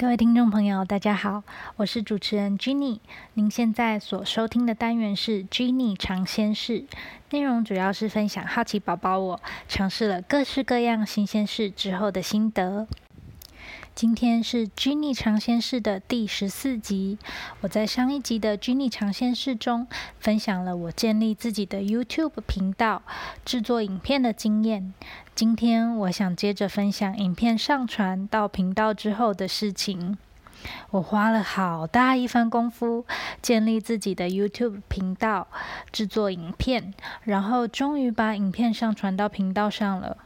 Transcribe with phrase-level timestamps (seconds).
[0.00, 1.42] 各位听众朋友，大家好，
[1.74, 3.00] 我是主持人 Jenny。
[3.34, 6.84] 您现在所收听的单元是 Jenny 尝鲜室，
[7.30, 12.86] 内容主要是分享好奇宝宝我尝试了各式各样新鲜事之后的心得。
[13.98, 17.18] 今天是 Jenny 尝鲜室的第十四集。
[17.62, 19.88] 我在上一集的 Jenny 尝鲜室中
[20.20, 23.02] 分享了我建立自己的 YouTube 频道、
[23.44, 24.94] 制作影片的经验。
[25.34, 30.16] 今天我想接着分享影片上传到频道之后的事情。
[30.90, 33.04] 我花了好大一番功夫
[33.42, 35.48] 建立自己的 YouTube 频道，
[35.92, 40.16] 制作影片，然后终于把影片上传到频道上了。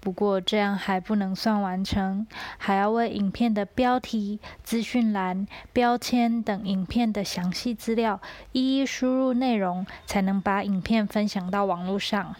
[0.00, 2.26] 不过这样还不能算完成，
[2.58, 8.20] 还要为影片的标题、资讯栏、标签等影片的详细资料
[8.52, 12.36] 一一输入内容，才能把影片分享到网络上。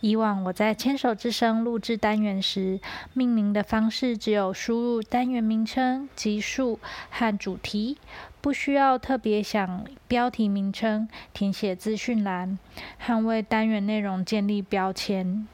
[0.00, 2.80] 以往我在牵手之声录制单元时，
[3.12, 6.78] 命名的方式只有输入单元名称、集数
[7.10, 7.98] 和主题，
[8.40, 12.58] 不需要特别想标题名称、填写资讯栏
[12.98, 15.46] 和为单元内容建立标签。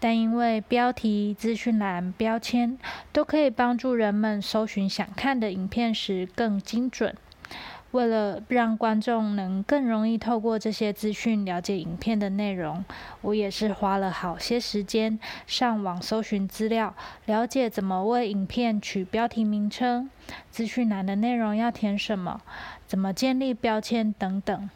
[0.00, 2.76] 但因为标题、资讯栏、标签
[3.12, 7.14] 都可以帮助人们搜寻想看的影片时更精准。
[7.92, 12.84] 为了让观众能更容易透过这些资讯了解影片的内容，
[13.20, 16.94] 我也是花了好些时间上网搜寻资料，
[17.26, 20.10] 了解怎么为影片取标题名称、
[20.50, 22.40] 资讯栏的内容要填什么、
[22.86, 24.70] 怎么建立标签等等。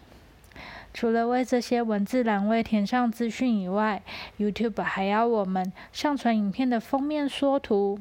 [0.92, 4.03] 除了为这些文字栏位填上资讯以外
[4.39, 7.98] ，YouTube 还要我们上传影片的封面缩图。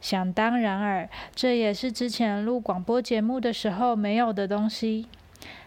[0.00, 5.06] 想当然尔，这也是之前录广播节目的时候没有的东西。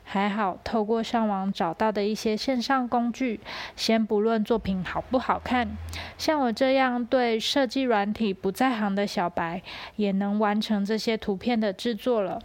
[0.07, 3.39] 还好，透过上网找到的一些线上工具，
[3.75, 5.67] 先不论作品好不好看，
[6.15, 9.63] 像我这样对设计软体不在行的小白，
[9.95, 12.39] 也能完成这些图片的制作了。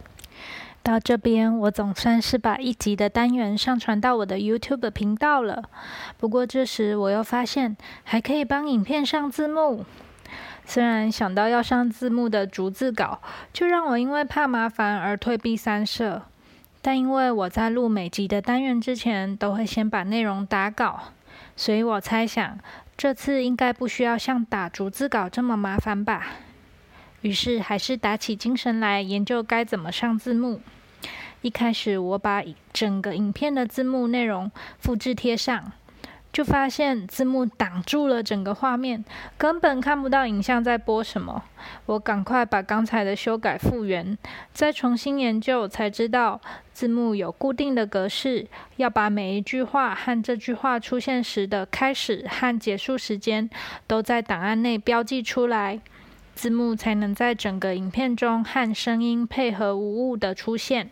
[0.81, 5.61] 到这边，我总算是把一集的单元上传到我的 YouTube 频道了。
[6.17, 9.85] 不过这时我又发现，还可以帮影片上字幕。
[10.65, 16.21] 虽然想到要上字幕的逐字稿，就让我因为怕麻烦而退避三舍。
[16.81, 20.99] 但因为我在录每集的单元之前，都会先把内容打稿，
[21.55, 22.57] 所以我猜想
[22.97, 26.27] 这次应该不需要像打逐字稿这么麻烦吧。
[27.21, 30.61] 于是还是打起精神来研究该怎么上字幕。
[31.41, 32.43] 一开始我把
[32.73, 35.71] 整个影片的字幕内容复制贴上。
[36.33, 39.03] 就发现字幕挡住了整个画面，
[39.37, 41.43] 根本看不到影像在播什么。
[41.85, 44.17] 我赶快把刚才的修改复原，
[44.53, 46.39] 再重新研究，才知道
[46.73, 48.47] 字幕有固定的格式，
[48.77, 53.49] 要把每一句话和这句话出现时的开始和结束时间
[53.85, 55.81] 都在档案内标记出来，
[56.33, 60.91] 字幕才能在整个影片中和声音配合无误的出现。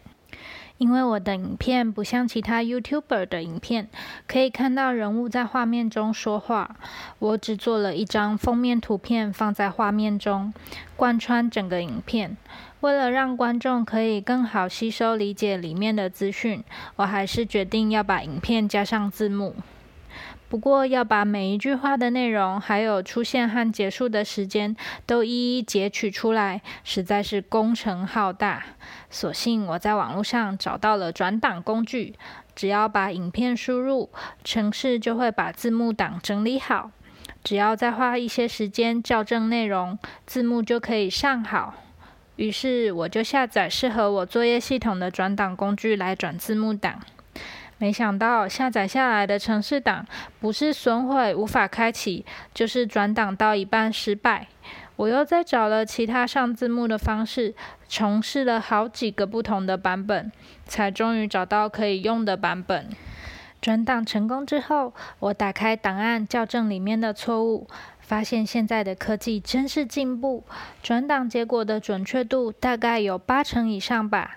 [0.79, 3.89] 因为我的影片不像其他 YouTuber 的影片，
[4.27, 6.77] 可以看到人物在画面中说话，
[7.19, 10.53] 我只做了一张封面图片放在画面中，
[10.95, 12.37] 贯穿整个影片。
[12.79, 16.63] 为了让观众可以更好吸收理解里面的资讯，
[16.95, 19.53] 我还是决定要把影片加上字幕。
[20.49, 28.63] 不过要把每一句话的内容，还有出现和结束的时间都一一截取出来，实在是工程浩大。
[29.11, 32.15] 所幸我在网络上找到了转档工具，
[32.55, 34.09] 只要把影片输入，
[34.43, 36.89] 程式就会把字幕档整理好。
[37.43, 41.75] 只要再花一些时间校正内容，字幕就可以上好。
[42.37, 46.99] 于是我就下载适合我作业系统的转档工具来转字幕档。
[47.79, 50.05] 没想到下载下来的城市档
[50.39, 54.47] 不是损毁无法开启，就是转档到一半失败。
[54.97, 57.55] 我又再找了其他上字幕的方式，
[57.87, 60.29] 重试了好几个不同的版本，
[60.65, 62.89] 才终于找到可以用的版本。
[63.61, 67.65] 转档成功之后，我打开档案校正里面的错误，
[68.01, 70.43] 发现现在的科技真是进步，
[70.83, 74.35] 转档结果的准确度大概有八成以上吧。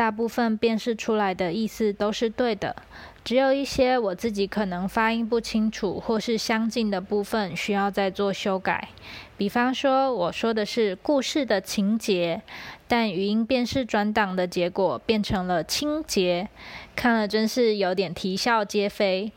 [0.00, 2.74] 大部分辨识出来的意思都是对的，
[3.22, 8.88] 只有一些我自己可能发音不清楚或是相近的部分需要再做修改。
[9.36, 12.40] 比方说，我说的是故事的情节，
[12.88, 16.48] 但语音辨识转档的结果变成了清洁，
[16.96, 19.30] 看了真是有点啼笑皆非。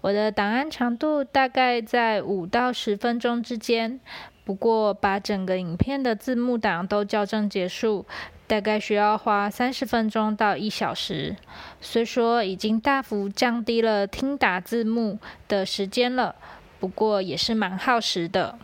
[0.00, 4.00] 我的档案长度大概在五到十分钟之间，
[4.44, 8.06] 不过把整个影片的字幕档都校正结束。
[8.46, 11.36] 大概需要花三十分钟到一小时，
[11.80, 16.34] 虽说已经大幅降低了听打字幕的时间了，
[16.80, 18.58] 不过也是蛮耗时的。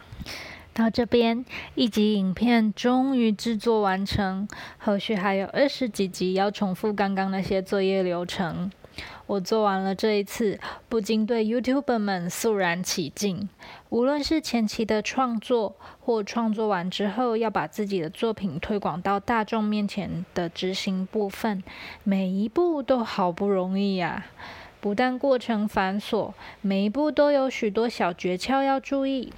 [0.74, 1.44] 到这边，
[1.76, 8.72] 一集影片终于制作完成，后续还有二十几集要重复刚刚那些作业流程。
[9.26, 10.58] 我做完了这一次，
[10.88, 13.48] 不禁对 YouTuber 们肃然起敬。
[13.88, 21.62] 无论是前期的创作，或创作完之后要把自己的作品推广到大众面前的执行部分，
[22.04, 24.26] 每一步都好不容易呀！
[24.80, 29.32] 不但过程繁琐，每一步都有许多小诀窍要注意。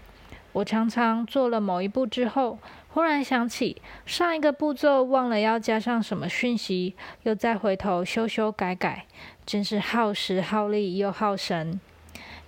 [0.58, 2.58] 我常常做了某一步之后，
[2.88, 9.06] 忽然想起上一个步骤忘了要加上什么讯息，又再回头修修改改，
[9.46, 11.81] 真是耗时耗力又耗神。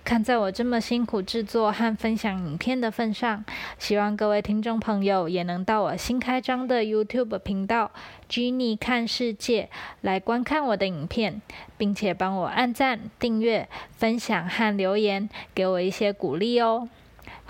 [0.03, 3.45] 看在我这么辛苦制作和分享影片的份上，
[3.79, 7.91] 希望各位听众朋友也能到我新开张的 YouTube 频道
[8.29, 9.69] “Jenny 看世界”
[10.01, 11.41] 来观看我的影片，
[11.77, 16.89] 并且帮我按赞、订阅、分享和留言，给我一些鼓励哦。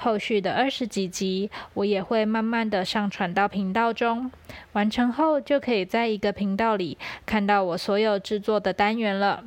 [0.04, 4.32] 后续的二十几集，我也会慢慢的上传到频道中。
[4.72, 9.44] 完成后，就可以在一个频道里看到我所有制作的单元了。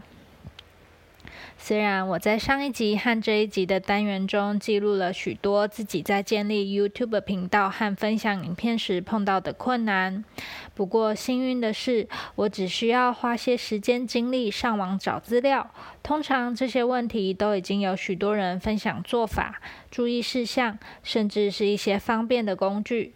[1.58, 10.25] 虽然我在上一集和这一集的单元中记录了许多自己在建立 YouTube 频道和分享影片时碰到的困难，
[10.75, 15.70] 不过幸运的是，我只需要花些时间精力上网找资料，
[16.02, 23.14] 通常这些问题都已经有许多人分享做法、注意事项，甚至是一些方便的工具。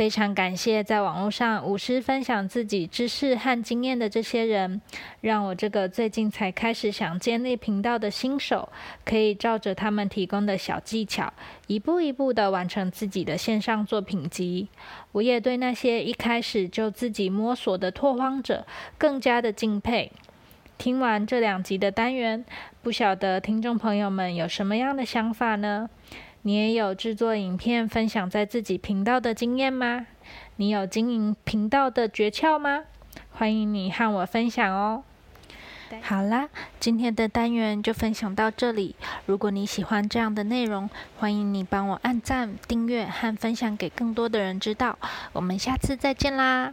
[0.00, 4.80] 非常感谢在网络上无私分享自己知识和经验的这些人，
[5.20, 8.70] 让我这个最近才开始想建立频道的新手，
[9.04, 11.30] 可以照着他们提供的小技巧，
[11.66, 14.68] 一步一步的完成自己的线上作品集。
[15.12, 18.66] 我也对那些一开始就自己摸索的拓荒者
[18.96, 20.10] 更加的敬佩。
[20.78, 22.42] 听完这两集的单元，
[22.80, 25.90] 不晓得听众朋友们有什么样的想法呢？
[26.42, 30.06] 你也有制作影片分享在自己频道的经验吗？
[30.56, 32.84] 你有经营频道的诀窍吗？
[33.32, 35.02] 欢迎你和我分享哦。
[36.02, 36.48] 好啦，
[36.78, 38.94] 今天的单元就分享到这里。
[39.26, 40.88] 如果你喜欢这样的内容，
[41.18, 44.98] 欢迎你帮我按赞、订阅和分享给更多的人知道。
[45.32, 46.72] 我们下次再见啦！